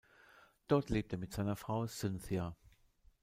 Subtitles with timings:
[0.67, 2.55] Dort lebt er mit seiner Frau Cynthia.